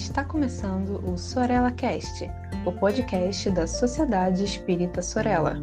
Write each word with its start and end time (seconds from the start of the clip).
Está 0.00 0.24
começando 0.24 0.98
o 1.06 1.16
Sorella 1.18 1.70
Cast, 1.70 2.28
o 2.64 2.72
podcast 2.72 3.50
da 3.50 3.66
Sociedade 3.66 4.42
Espírita 4.42 5.02
Sorella. 5.02 5.58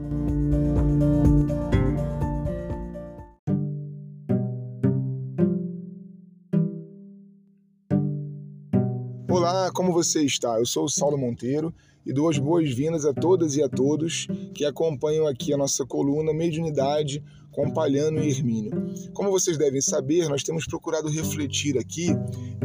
Olá, 9.30 9.70
como 9.74 9.92
você 9.92 10.24
está? 10.24 10.58
Eu 10.58 10.66
sou 10.66 10.86
o 10.86 10.90
Saulo 10.90 11.18
Monteiro 11.18 11.74
e 12.06 12.14
dou 12.14 12.30
as 12.30 12.38
boas-vindas 12.38 13.04
a 13.04 13.14
todas 13.14 13.58
e 13.58 13.62
a 13.62 13.68
todos 13.68 14.26
que 14.54 14.64
acompanham 14.64 15.28
aqui 15.28 15.54
a 15.54 15.58
nossa 15.58 15.86
coluna 15.86 16.34
Mediunidade 16.34 17.22
com 17.52 17.70
Palhano 17.70 18.24
e 18.24 18.30
Hermínio. 18.30 18.72
Como 19.14 19.30
vocês 19.30 19.58
devem 19.58 19.82
saber, 19.82 20.30
nós 20.30 20.44
temos 20.44 20.66
procurado 20.66 21.10
refletir 21.10 21.78
aqui 21.78 22.08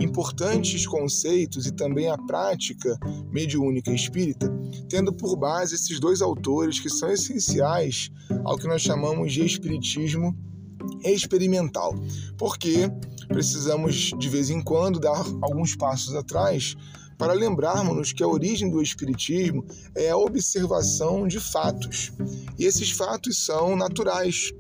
importantes 0.01 0.87
conceitos 0.87 1.67
e 1.67 1.73
também 1.73 2.09
a 2.09 2.17
prática 2.17 2.97
mediúnica 3.33 3.91
espírita, 3.91 4.49
tendo 4.89 5.13
por 5.13 5.35
base 5.35 5.75
esses 5.75 5.99
dois 5.99 6.23
autores 6.23 6.79
que 6.79 6.89
são 6.89 7.11
essenciais 7.11 8.09
ao 8.45 8.57
que 8.57 8.69
nós 8.69 8.83
chamamos 8.83 9.33
de 9.33 9.45
espiritismo 9.45 10.33
experimental. 11.05 11.93
Porque 12.39 12.89
precisamos 13.33 14.13
de 14.17 14.29
vez 14.29 14.51
em 14.51 14.61
quando 14.61 15.01
dar 15.01 15.25
alguns 15.41 15.75
passos 15.75 16.15
atrás 16.15 16.77
para 17.17 17.33
lembrarmos 17.33 18.13
que 18.13 18.23
a 18.23 18.29
origem 18.29 18.71
do 18.71 18.83
Espiritismo 18.83 19.65
é 19.95 20.11
a 20.11 20.17
observação 20.17 21.27
de 21.27 21.41
fatos. 21.41 22.13
E 22.59 22.65
esses 22.65 22.91
fatos 22.91 23.45
são 23.45 23.77
naturais, 23.77 24.53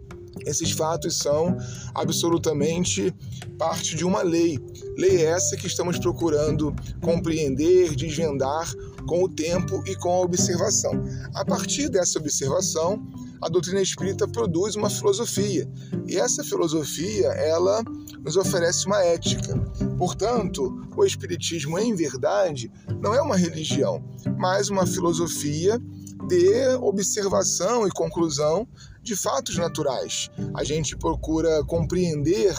esses 0.46 0.70
fatos 0.70 1.16
são 1.16 1.56
absolutamente 1.94 3.14
parte 3.58 3.94
de 3.96 4.04
uma 4.04 4.22
lei. 4.22 4.58
Lei 4.96 5.24
essa 5.24 5.56
que 5.56 5.66
estamos 5.66 5.98
procurando 5.98 6.74
compreender, 7.02 7.94
desvendar 7.94 8.72
com 9.06 9.24
o 9.24 9.28
tempo 9.28 9.82
e 9.86 9.96
com 9.96 10.10
a 10.10 10.20
observação. 10.20 10.92
A 11.34 11.44
partir 11.44 11.88
dessa 11.88 12.18
observação, 12.18 13.02
a 13.42 13.48
doutrina 13.48 13.82
espírita 13.82 14.28
produz 14.28 14.76
uma 14.76 14.88
filosofia. 14.88 15.68
E 16.06 16.16
essa 16.16 16.44
filosofia, 16.44 17.26
ela 17.32 17.82
nos 18.20 18.36
oferece 18.36 18.86
uma 18.86 19.02
ética. 19.02 19.58
Portanto, 19.98 20.80
o 20.96 21.04
espiritismo 21.04 21.76
em 21.78 21.94
verdade 21.94 22.70
não 23.00 23.12
é 23.12 23.20
uma 23.20 23.36
religião, 23.36 24.02
mas 24.38 24.70
uma 24.70 24.86
filosofia 24.86 25.80
de 26.26 26.66
observação 26.80 27.86
e 27.86 27.90
conclusão 27.90 28.66
de 29.02 29.16
fatos 29.16 29.56
naturais. 29.56 30.30
A 30.54 30.62
gente 30.62 30.96
procura 30.96 31.64
compreender 31.64 32.54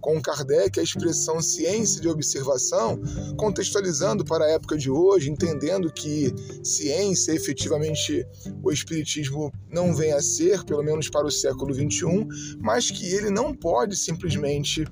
com 0.00 0.20
Kardec 0.22 0.78
a 0.78 0.82
expressão 0.82 1.42
ciência 1.42 2.00
de 2.00 2.08
observação, 2.08 3.00
contextualizando 3.36 4.24
para 4.24 4.44
a 4.44 4.50
época 4.50 4.76
de 4.76 4.90
hoje, 4.90 5.30
entendendo 5.30 5.92
que 5.92 6.32
ciência, 6.62 7.32
efetivamente, 7.32 8.24
o 8.62 8.70
Espiritismo 8.70 9.52
não 9.70 9.94
vem 9.94 10.12
a 10.12 10.22
ser, 10.22 10.64
pelo 10.64 10.84
menos 10.84 11.10
para 11.10 11.26
o 11.26 11.30
século 11.30 11.74
XXI, 11.74 12.26
mas 12.60 12.90
que 12.90 13.12
ele 13.12 13.30
não 13.30 13.52
pode 13.52 13.96
simplesmente 13.96 14.84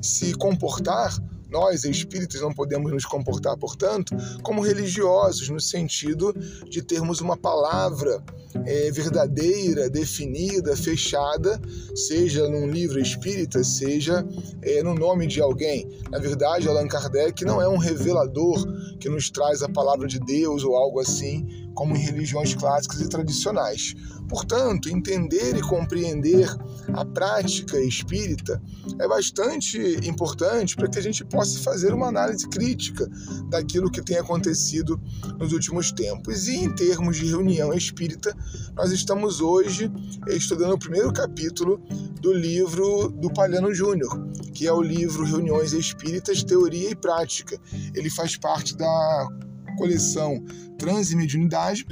se 0.00 0.34
comportar 0.34 1.18
nós, 1.54 1.84
espíritas, 1.84 2.40
não 2.40 2.52
podemos 2.52 2.90
nos 2.90 3.04
comportar, 3.04 3.56
portanto, 3.56 4.12
como 4.42 4.60
religiosos, 4.60 5.48
no 5.48 5.60
sentido 5.60 6.34
de 6.68 6.82
termos 6.82 7.20
uma 7.20 7.36
palavra 7.36 8.20
é, 8.66 8.90
verdadeira, 8.90 9.88
definida, 9.88 10.76
fechada, 10.76 11.60
seja 11.94 12.48
num 12.48 12.68
livro 12.68 13.00
espírita, 13.00 13.62
seja 13.62 14.26
é, 14.62 14.82
no 14.82 14.94
nome 14.94 15.28
de 15.28 15.40
alguém. 15.40 15.88
Na 16.10 16.18
verdade, 16.18 16.68
Allan 16.68 16.88
Kardec 16.88 17.44
não 17.44 17.62
é 17.62 17.68
um 17.68 17.78
revelador 17.78 18.64
que 18.98 19.08
nos 19.08 19.30
traz 19.30 19.62
a 19.62 19.68
palavra 19.68 20.08
de 20.08 20.18
Deus 20.18 20.64
ou 20.64 20.76
algo 20.76 20.98
assim, 20.98 21.63
como 21.74 21.96
em 21.96 22.00
religiões 22.00 22.54
clássicas 22.54 23.00
e 23.00 23.08
tradicionais. 23.08 23.94
Portanto, 24.28 24.88
entender 24.88 25.56
e 25.56 25.60
compreender 25.60 26.48
a 26.92 27.04
prática 27.04 27.78
espírita 27.80 28.60
é 28.98 29.06
bastante 29.06 29.78
importante 30.06 30.76
para 30.76 30.88
que 30.88 30.98
a 30.98 31.02
gente 31.02 31.24
possa 31.24 31.58
fazer 31.60 31.92
uma 31.92 32.08
análise 32.08 32.48
crítica 32.48 33.08
daquilo 33.50 33.90
que 33.90 34.02
tem 34.02 34.16
acontecido 34.16 35.00
nos 35.38 35.52
últimos 35.52 35.92
tempos. 35.92 36.48
E 36.48 36.56
em 36.56 36.74
termos 36.74 37.16
de 37.16 37.26
reunião 37.26 37.72
espírita, 37.74 38.34
nós 38.74 38.92
estamos 38.92 39.40
hoje 39.40 39.90
estudando 40.28 40.74
o 40.74 40.78
primeiro 40.78 41.12
capítulo 41.12 41.80
do 42.20 42.32
livro 42.32 43.08
do 43.10 43.30
Palhano 43.32 43.74
Júnior, 43.74 44.28
que 44.54 44.66
é 44.66 44.72
o 44.72 44.80
livro 44.80 45.24
Reuniões 45.24 45.72
Espíritas, 45.72 46.42
Teoria 46.42 46.90
e 46.90 46.94
Prática. 46.96 47.58
Ele 47.94 48.08
faz 48.08 48.36
parte 48.36 48.76
da 48.76 49.28
coleção 49.76 50.42
Trans 50.78 51.10
e 51.12 51.16
Mediunidade, 51.16 51.86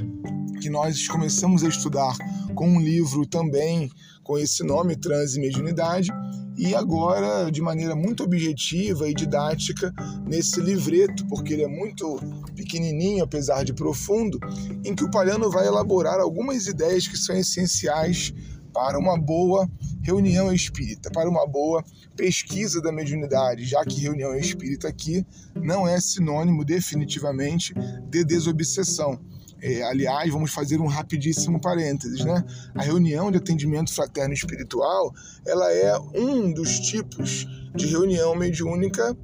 que 0.61 0.69
nós 0.69 1.07
começamos 1.07 1.63
a 1.63 1.67
estudar 1.67 2.15
com 2.55 2.67
um 2.67 2.79
livro 2.79 3.25
também 3.25 3.89
com 4.23 4.37
esse 4.37 4.63
nome, 4.63 4.95
Trans 4.95 5.35
e 5.35 5.39
Mediunidade, 5.39 6.09
e 6.57 6.75
agora 6.75 7.49
de 7.51 7.61
maneira 7.61 7.95
muito 7.95 8.23
objetiva 8.23 9.09
e 9.09 9.13
didática 9.13 9.91
nesse 10.25 10.61
livreto, 10.61 11.25
porque 11.27 11.53
ele 11.53 11.63
é 11.63 11.67
muito 11.67 12.19
pequenininho, 12.55 13.23
apesar 13.23 13.63
de 13.63 13.73
profundo, 13.73 14.39
em 14.83 14.95
que 14.95 15.03
o 15.03 15.11
Palhano 15.11 15.49
vai 15.49 15.67
elaborar 15.67 16.19
algumas 16.19 16.67
ideias 16.67 17.07
que 17.07 17.17
são 17.17 17.35
essenciais 17.35 18.33
para 18.73 18.97
uma 18.97 19.17
boa 19.17 19.69
reunião 20.01 20.51
espírita, 20.51 21.09
para 21.11 21.29
uma 21.29 21.47
boa 21.47 21.83
pesquisa 22.15 22.81
da 22.81 22.91
mediunidade, 22.91 23.65
já 23.65 23.85
que 23.85 24.01
reunião 24.01 24.35
espírita 24.35 24.87
aqui 24.87 25.25
não 25.55 25.87
é 25.87 25.99
sinônimo 26.01 26.65
definitivamente 26.65 27.73
de 28.09 28.23
desobsessão. 28.23 29.19
É, 29.61 29.81
aliás, 29.83 30.29
vamos 30.29 30.51
fazer 30.51 30.81
um 30.81 30.87
rapidíssimo 30.87 31.61
parênteses, 31.61 32.25
né? 32.25 32.43
A 32.75 32.81
reunião 32.81 33.31
de 33.31 33.37
atendimento 33.37 33.93
fraterno 33.93 34.33
espiritual, 34.33 35.13
ela 35.45 35.71
é 35.71 35.97
um 36.13 36.51
dos 36.51 36.81
tipos 36.81 37.47
de 37.73 37.85
reunião 37.87 38.35
mediúnica 38.35 39.15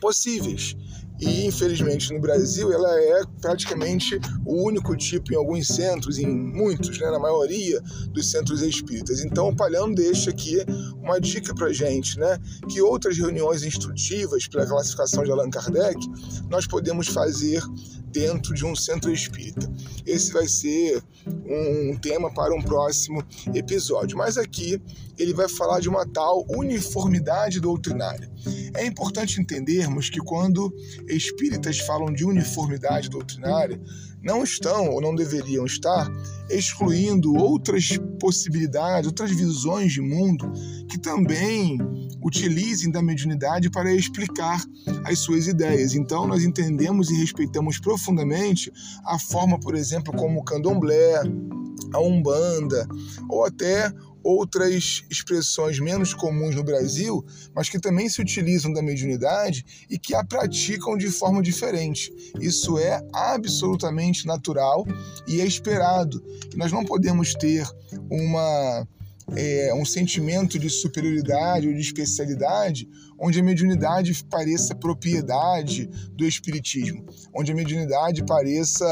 possíveis. 0.00 0.76
E 1.20 1.46
infelizmente 1.46 2.12
no 2.12 2.20
Brasil 2.20 2.72
ela 2.72 2.88
é 3.00 3.22
praticamente 3.40 4.20
o 4.44 4.62
único 4.62 4.96
tipo 4.96 5.32
em 5.32 5.36
alguns 5.36 5.66
centros, 5.66 6.18
em 6.18 6.26
muitos, 6.26 6.98
né, 6.98 7.10
na 7.10 7.18
maioria 7.18 7.80
dos 8.10 8.30
centros 8.30 8.62
espíritas. 8.62 9.24
Então 9.24 9.48
o 9.48 9.56
Palhão 9.56 9.92
deixa 9.92 10.30
aqui 10.30 10.58
uma 11.02 11.20
dica 11.20 11.54
para 11.54 11.72
gente, 11.72 12.18
né, 12.18 12.38
que 12.68 12.80
outras 12.80 13.16
reuniões 13.18 13.62
instrutivas 13.62 14.46
pela 14.46 14.66
classificação 14.66 15.24
de 15.24 15.30
Allan 15.30 15.50
Kardec 15.50 15.98
nós 16.48 16.66
podemos 16.66 17.08
fazer 17.08 17.62
dentro 18.10 18.54
de 18.54 18.64
um 18.64 18.74
centro 18.74 19.12
espírita. 19.12 19.70
Esse 20.06 20.32
vai 20.32 20.46
ser 20.48 21.02
um 21.26 21.96
tema 21.96 22.32
para 22.32 22.54
um 22.54 22.62
próximo 22.62 23.22
episódio. 23.54 24.16
Mas 24.16 24.36
aqui 24.36 24.80
ele 25.18 25.34
vai 25.34 25.48
falar 25.48 25.80
de 25.80 25.88
uma 25.88 26.06
tal 26.06 26.46
uniformidade 26.48 27.60
doutrinária. 27.60 28.30
É 28.74 28.86
importante 28.86 29.40
entendermos 29.40 30.10
que 30.10 30.20
quando 30.20 30.74
espíritas 31.08 31.78
falam 31.80 32.12
de 32.12 32.24
uniformidade 32.24 33.08
doutrinária, 33.08 33.80
não 34.22 34.42
estão 34.42 34.90
ou 34.90 35.00
não 35.00 35.14
deveriam 35.14 35.64
estar 35.64 36.08
excluindo 36.50 37.34
outras 37.34 37.98
possibilidades, 38.20 39.06
outras 39.06 39.30
visões 39.30 39.92
de 39.92 40.00
mundo 40.00 40.50
que 40.88 40.98
também 40.98 41.78
utilizem 42.22 42.90
da 42.90 43.00
mediunidade 43.00 43.70
para 43.70 43.94
explicar 43.94 44.60
as 45.04 45.20
suas 45.20 45.46
ideias. 45.46 45.94
Então, 45.94 46.26
nós 46.26 46.42
entendemos 46.42 47.10
e 47.10 47.14
respeitamos 47.14 47.78
profundamente 47.78 48.72
a 49.04 49.18
forma, 49.18 49.58
por 49.58 49.74
exemplo, 49.74 50.12
como 50.14 50.40
o 50.40 50.44
candomblé, 50.44 51.22
a 51.92 52.00
umbanda 52.00 52.86
ou 53.28 53.44
até 53.44 53.92
outras 54.28 55.02
expressões 55.08 55.80
menos 55.80 56.12
comuns 56.12 56.54
no 56.54 56.62
Brasil, 56.62 57.24
mas 57.54 57.70
que 57.70 57.80
também 57.80 58.10
se 58.10 58.20
utilizam 58.20 58.70
da 58.70 58.82
mediunidade 58.82 59.64
e 59.88 59.98
que 59.98 60.14
a 60.14 60.22
praticam 60.22 60.98
de 60.98 61.08
forma 61.08 61.40
diferente. 61.40 62.12
Isso 62.38 62.78
é 62.78 63.02
absolutamente 63.10 64.26
natural 64.26 64.86
e 65.26 65.40
é 65.40 65.46
esperado. 65.46 66.22
Nós 66.54 66.70
não 66.70 66.84
podemos 66.84 67.32
ter 67.32 67.66
uma 68.10 68.86
é, 69.36 69.72
um 69.74 69.84
sentimento 69.84 70.58
de 70.58 70.70
superioridade 70.70 71.68
ou 71.68 71.74
de 71.74 71.80
especialidade, 71.80 72.88
onde 73.18 73.40
a 73.40 73.42
mediunidade 73.42 74.24
pareça 74.30 74.74
propriedade 74.74 75.90
do 76.12 76.24
espiritismo, 76.24 77.04
onde 77.34 77.50
a 77.50 77.54
mediunidade 77.54 78.24
pareça 78.24 78.86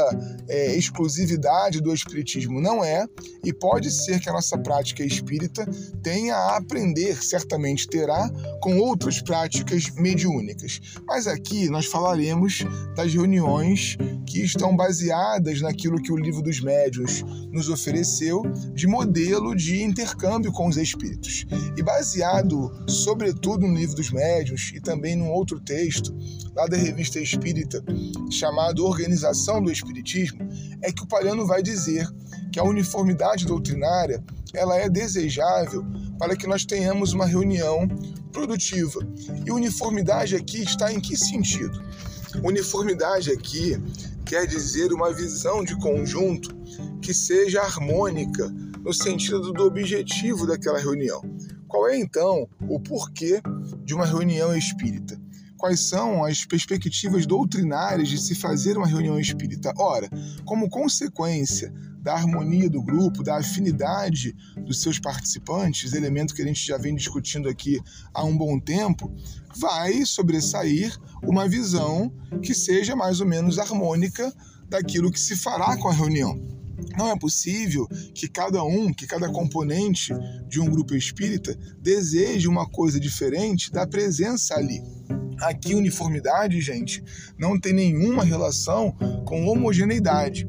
é, 0.47 0.75
exclusividade 0.75 1.81
do 1.81 1.93
espiritismo. 1.93 2.61
Não 2.61 2.83
é, 2.83 3.05
e 3.43 3.53
pode 3.53 3.89
ser 3.89 4.19
que 4.19 4.29
a 4.29 4.33
nossa 4.33 4.57
prática 4.57 5.03
espírita 5.03 5.65
tenha 6.03 6.35
a 6.35 6.57
aprender, 6.57 7.23
certamente 7.23 7.87
terá, 7.87 8.29
com 8.61 8.77
outras 8.79 9.21
práticas 9.21 9.89
mediúnicas. 9.91 10.79
Mas 11.05 11.25
aqui 11.25 11.69
nós 11.69 11.85
falaremos 11.85 12.65
das 12.95 13.13
reuniões 13.13 13.97
que 14.27 14.43
estão 14.43 14.75
baseadas 14.75 15.61
naquilo 15.61 16.01
que 16.01 16.11
o 16.11 16.17
livro 16.17 16.41
dos 16.41 16.59
médiuns 16.59 17.23
nos 17.49 17.69
ofereceu 17.69 18.43
de 18.73 18.85
modelo 18.85 19.55
de 19.55 19.81
intercâmbio 19.81 20.51
com 20.51 20.67
os 20.67 20.75
espíritos. 20.75 21.45
E 21.77 21.81
baseado, 21.81 22.69
sobretudo, 22.87 23.65
no 23.65 23.73
livro 23.73 23.95
dos 23.95 24.11
médiuns 24.11 24.73
e 24.75 24.81
também 24.81 25.15
num 25.15 25.31
outro 25.31 25.59
texto, 25.61 26.13
lá 26.53 26.67
da 26.67 26.75
revista 26.75 27.19
Espírita, 27.19 27.81
chamado 28.29 28.85
Organização 28.85 29.63
do 29.63 29.71
Espiritismo, 29.71 30.39
é 30.81 30.91
que 30.91 31.03
o 31.03 31.07
Palhano 31.07 31.47
vai 31.47 31.63
dizer 31.63 32.05
que 32.51 32.59
a 32.59 32.63
uniformidade 32.63 33.45
doutrinária 33.45 34.21
ela 34.53 34.75
é 34.75 34.89
desejável 34.89 35.85
para 36.19 36.35
que 36.35 36.47
nós 36.47 36.65
tenhamos 36.65 37.13
uma 37.13 37.25
reunião 37.25 37.87
produtiva. 38.31 38.99
E 39.45 39.51
uniformidade 39.51 40.35
aqui 40.35 40.63
está 40.63 40.91
em 40.91 40.99
que 40.99 41.15
sentido? 41.15 41.81
Uniformidade 42.43 43.31
aqui 43.31 43.81
quer 44.27 44.45
dizer 44.45 44.91
uma 44.91 45.13
visão 45.13 45.63
de 45.63 45.73
conjunto 45.77 46.53
que 47.01 47.13
seja 47.13 47.61
harmônica 47.61 48.49
no 48.83 48.93
sentido 48.93 49.53
do 49.53 49.63
objetivo 49.63 50.45
daquela 50.45 50.79
reunião. 50.79 51.21
Qual 51.65 51.87
é 51.87 51.97
então 51.97 52.47
o 52.67 52.77
porquê 52.77 53.41
de 53.85 53.93
uma 53.93 54.05
reunião 54.05 54.55
espírita? 54.55 55.17
Quais 55.57 55.87
são 55.87 56.25
as 56.25 56.45
perspectivas 56.45 57.25
doutrinárias 57.25 58.09
de 58.09 58.17
se 58.21 58.35
fazer 58.35 58.77
uma 58.77 58.85
reunião 58.85 59.17
espírita? 59.17 59.73
Ora, 59.77 60.09
como 60.45 60.69
consequência 60.69 61.73
da 62.01 62.13
harmonia 62.13 62.69
do 62.69 62.83
grupo, 62.83 63.23
da 63.23 63.37
afinidade 63.37 64.35
dos 64.67 64.81
seus 64.81 64.99
participantes, 64.99 65.93
elemento 65.93 66.35
que 66.35 66.41
a 66.41 66.45
gente 66.45 66.65
já 66.65 66.77
vem 66.77 66.93
discutindo 66.93 67.47
aqui 67.47 67.79
há 68.13 68.23
um 68.23 68.37
bom 68.37 68.59
tempo, 68.59 69.11
vai 69.55 70.05
sobressair 70.05 70.95
uma 71.23 71.47
visão 71.47 72.13
que 72.43 72.53
seja 72.53 72.95
mais 72.95 73.21
ou 73.21 73.27
menos 73.27 73.57
harmônica 73.57 74.31
daquilo 74.69 75.11
que 75.11 75.19
se 75.19 75.35
fará 75.35 75.77
com 75.77 75.87
a 75.87 75.93
reunião. 75.93 76.37
Não 76.95 77.09
é 77.09 77.17
possível 77.17 77.87
que 78.13 78.27
cada 78.27 78.63
um, 78.63 78.93
que 78.93 79.07
cada 79.07 79.29
componente 79.29 80.13
de 80.47 80.59
um 80.59 80.69
grupo 80.69 80.93
espírita 80.93 81.57
deseje 81.79 82.47
uma 82.47 82.69
coisa 82.69 82.99
diferente 82.99 83.71
da 83.71 83.87
presença 83.87 84.55
ali. 84.55 84.81
Aqui, 85.39 85.75
uniformidade, 85.75 86.59
gente, 86.61 87.03
não 87.37 87.59
tem 87.59 87.73
nenhuma 87.73 88.23
relação 88.23 88.91
com 89.25 89.47
homogeneidade 89.47 90.47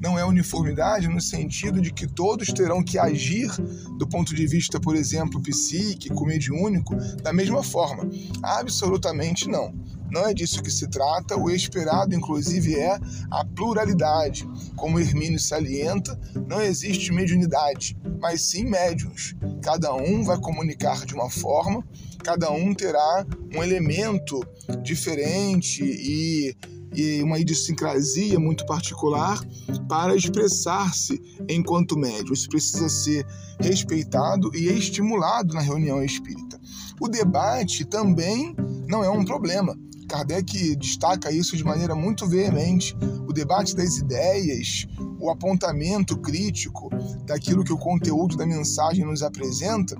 não 0.00 0.18
é 0.18 0.24
uniformidade 0.24 1.06
no 1.06 1.20
sentido 1.20 1.80
de 1.80 1.92
que 1.92 2.06
todos 2.06 2.48
terão 2.48 2.82
que 2.82 2.98
agir 2.98 3.50
do 3.98 4.08
ponto 4.08 4.34
de 4.34 4.46
vista, 4.46 4.80
por 4.80 4.96
exemplo, 4.96 5.42
psíquico, 5.42 6.24
mediúnico, 6.24 6.96
da 7.22 7.32
mesma 7.32 7.62
forma. 7.62 8.08
Absolutamente 8.42 9.46
não. 9.46 9.74
Não 10.10 10.26
é 10.26 10.34
disso 10.34 10.62
que 10.62 10.70
se 10.70 10.88
trata. 10.88 11.36
O 11.36 11.50
esperado, 11.50 12.14
inclusive, 12.14 12.74
é 12.74 12.98
a 13.30 13.44
pluralidade. 13.44 14.48
Como 14.74 14.98
Hermínio 14.98 15.38
salienta, 15.38 16.18
não 16.48 16.60
existe 16.60 17.12
mediunidade, 17.12 17.96
mas 18.20 18.42
sim 18.42 18.64
médiums. 18.64 19.36
Cada 19.62 19.94
um 19.94 20.24
vai 20.24 20.38
comunicar 20.40 21.06
de 21.06 21.14
uma 21.14 21.30
forma, 21.30 21.86
cada 22.24 22.50
um 22.50 22.74
terá 22.74 23.24
um 23.54 23.62
elemento 23.62 24.40
diferente 24.82 25.84
e 25.84 26.56
e 26.94 27.22
uma 27.22 27.38
idiosincrasia 27.38 28.38
muito 28.38 28.66
particular 28.66 29.40
para 29.88 30.14
expressar-se 30.14 31.20
enquanto 31.48 31.98
médio. 31.98 32.32
Isso 32.32 32.48
precisa 32.48 32.88
ser 32.88 33.26
respeitado 33.58 34.50
e 34.54 34.66
estimulado 34.66 35.54
na 35.54 35.60
reunião 35.60 36.02
espírita. 36.02 36.60
O 37.00 37.08
debate 37.08 37.84
também 37.84 38.54
não 38.86 39.04
é 39.04 39.10
um 39.10 39.24
problema. 39.24 39.76
Kardec 40.08 40.74
destaca 40.76 41.30
isso 41.30 41.56
de 41.56 41.62
maneira 41.62 41.94
muito 41.94 42.26
veemente. 42.26 42.96
O 43.28 43.32
debate 43.32 43.76
das 43.76 43.98
ideias, 43.98 44.86
o 45.20 45.30
apontamento 45.30 46.16
crítico 46.18 46.90
daquilo 47.24 47.62
que 47.62 47.72
o 47.72 47.78
conteúdo 47.78 48.36
da 48.36 48.44
mensagem 48.44 49.04
nos 49.04 49.22
apresenta, 49.22 49.96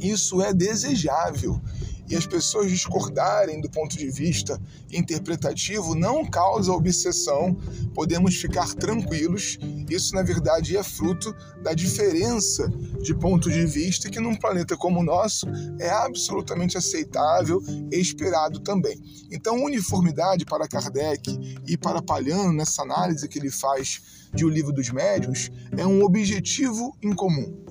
isso 0.00 0.42
é 0.42 0.52
desejável 0.52 1.60
e 2.08 2.16
as 2.16 2.26
pessoas 2.26 2.70
discordarem 2.70 3.60
do 3.60 3.70
ponto 3.70 3.96
de 3.96 4.10
vista 4.10 4.60
interpretativo 4.92 5.94
não 5.94 6.24
causa 6.24 6.72
obsessão, 6.72 7.56
podemos 7.94 8.36
ficar 8.36 8.74
tranquilos. 8.74 9.58
Isso, 9.88 10.14
na 10.14 10.22
verdade, 10.22 10.76
é 10.76 10.82
fruto 10.82 11.34
da 11.62 11.72
diferença 11.72 12.68
de 13.02 13.14
ponto 13.14 13.50
de 13.50 13.64
vista 13.66 14.08
que, 14.08 14.20
num 14.20 14.34
planeta 14.34 14.76
como 14.76 15.00
o 15.00 15.04
nosso, 15.04 15.46
é 15.78 15.90
absolutamente 15.90 16.76
aceitável 16.76 17.62
e 17.90 17.96
esperado 17.96 18.60
também. 18.60 19.00
Então, 19.30 19.62
uniformidade 19.62 20.44
para 20.44 20.68
Kardec 20.68 21.60
e 21.66 21.76
para 21.76 22.02
Palhano, 22.02 22.52
nessa 22.52 22.82
análise 22.82 23.28
que 23.28 23.38
ele 23.38 23.50
faz 23.50 24.28
de 24.34 24.44
O 24.44 24.48
Livro 24.48 24.72
dos 24.72 24.90
Médiuns, 24.90 25.50
é 25.76 25.86
um 25.86 26.02
objetivo 26.02 26.96
em 27.02 27.12
comum. 27.12 27.64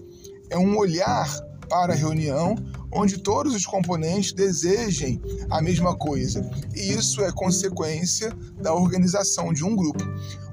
É 0.49 0.57
um 0.57 0.77
olhar 0.77 1.27
para 1.69 1.93
a 1.93 1.95
reunião 1.95 2.55
onde 2.95 3.17
todos 3.17 3.53
os 3.53 3.65
componentes 3.65 4.31
desejem 4.31 5.21
a 5.49 5.61
mesma 5.61 5.95
coisa. 5.95 6.49
E 6.73 6.93
isso 6.93 7.21
é 7.21 7.31
consequência 7.31 8.31
da 8.61 8.73
organização 8.73 9.51
de 9.51 9.65
um 9.65 9.75
grupo. 9.75 10.03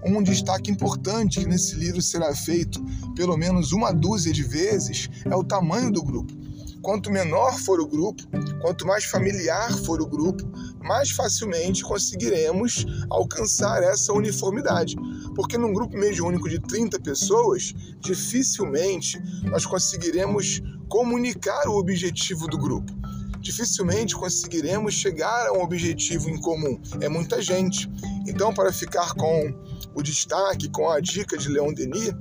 Um 0.05 0.21
destaque 0.21 0.69
importante 0.69 1.39
que 1.39 1.47
nesse 1.47 1.77
livro 1.77 2.03
será 2.03 2.35
feito 2.35 2.85
pelo 3.15 3.37
menos 3.37 3.73
uma 3.73 3.93
dúzia 3.93 4.33
de 4.33 4.43
vezes 4.43 5.09
é 5.25 5.37
o 5.37 5.45
tamanho 5.45 5.93
do 5.93 6.03
grupo. 6.03 6.33
Quanto 6.83 7.13
menor 7.13 7.61
for 7.61 7.81
o 7.81 7.87
grupo, 7.87 8.25
quanto 8.61 8.85
mais 8.85 9.05
familiar 9.05 9.73
for 9.85 10.03
o 10.03 10.07
grupo, 10.07 10.43
mais 10.81 11.13
facilmente 11.13 11.85
conseguiremos 11.85 12.85
alcançar 13.09 13.85
essa 13.85 14.13
uniformidade. 14.13 14.97
Porque 15.37 15.57
num 15.57 15.73
grupo 15.73 15.97
mediúnico 15.97 16.49
de 16.49 16.59
30 16.59 16.99
pessoas, 16.99 17.73
dificilmente 18.01 19.23
nós 19.45 19.65
conseguiremos 19.65 20.61
comunicar 20.93 21.67
o 21.69 21.79
objetivo 21.79 22.47
do 22.47 22.59
grupo. 22.59 22.93
Dificilmente 23.41 24.15
conseguiremos 24.15 24.93
chegar 24.93 25.47
a 25.47 25.53
um 25.55 25.63
objetivo 25.63 26.29
em 26.29 26.39
comum. 26.39 26.79
É 27.01 27.09
muita 27.09 27.41
gente. 27.41 27.91
Então, 28.29 28.53
para 28.53 28.71
ficar 28.71 29.15
com 29.15 29.55
o 29.95 30.03
destaque, 30.03 30.69
com 30.69 30.91
a 30.91 31.01
dica 31.01 31.39
de 31.39 31.49
Leon 31.49 31.73
Denis, 31.73 32.13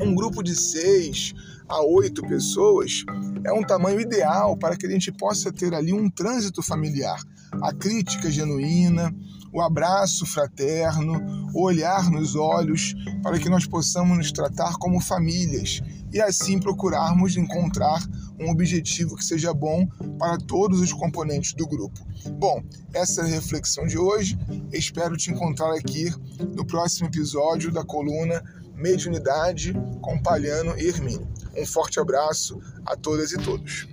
um 0.00 0.16
grupo 0.16 0.42
de 0.42 0.56
seis 0.56 1.32
a 1.68 1.82
oito 1.82 2.22
pessoas 2.22 3.04
é 3.44 3.52
um 3.52 3.62
tamanho 3.62 4.00
ideal 4.00 4.56
para 4.56 4.76
que 4.76 4.86
a 4.86 4.90
gente 4.90 5.12
possa 5.12 5.52
ter 5.52 5.74
ali 5.74 5.92
um 5.92 6.08
trânsito 6.10 6.62
familiar. 6.62 7.22
A 7.62 7.72
crítica 7.72 8.30
genuína, 8.30 9.14
o 9.52 9.60
abraço 9.60 10.26
fraterno, 10.26 11.50
o 11.54 11.62
olhar 11.62 12.10
nos 12.10 12.34
olhos, 12.34 12.94
para 13.22 13.38
que 13.38 13.48
nós 13.48 13.66
possamos 13.66 14.16
nos 14.16 14.32
tratar 14.32 14.74
como 14.78 15.00
famílias 15.00 15.80
e 16.12 16.20
assim 16.20 16.58
procurarmos 16.58 17.36
encontrar 17.36 18.02
um 18.40 18.50
objetivo 18.50 19.16
que 19.16 19.24
seja 19.24 19.52
bom 19.52 19.86
para 20.18 20.38
todos 20.38 20.80
os 20.80 20.92
componentes 20.92 21.52
do 21.54 21.66
grupo. 21.66 22.00
Bom, 22.38 22.62
essa 22.94 23.22
é 23.22 23.24
a 23.24 23.28
reflexão 23.28 23.86
de 23.86 23.98
hoje. 23.98 24.38
Espero 24.72 25.16
te 25.16 25.30
encontrar 25.30 25.74
aqui 25.74 26.10
no 26.54 26.64
próximo 26.64 27.08
episódio 27.08 27.72
da 27.72 27.84
coluna 27.84 28.42
Mediunidade 28.74 29.74
com 30.00 30.22
Palhano 30.22 30.78
e 30.78 30.86
Hermínio. 30.86 31.26
Um 31.58 31.66
forte 31.66 31.98
abraço 31.98 32.60
a 32.86 32.96
todas 32.96 33.32
e 33.32 33.38
todos. 33.38 33.88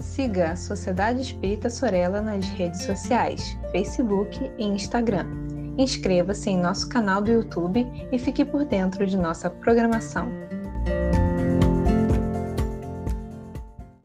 Siga 0.00 0.50
a 0.50 0.56
Sociedade 0.56 1.20
Espírita 1.20 1.70
Sorella 1.70 2.20
nas 2.20 2.44
redes 2.46 2.82
sociais, 2.82 3.56
Facebook 3.70 4.50
e 4.58 4.64
Instagram. 4.64 5.26
Inscreva-se 5.78 6.50
em 6.50 6.58
nosso 6.58 6.88
canal 6.88 7.22
do 7.22 7.30
YouTube 7.30 7.86
e 8.10 8.18
fique 8.18 8.44
por 8.44 8.64
dentro 8.64 9.06
de 9.06 9.16
nossa 9.16 9.48
programação. 9.48 10.43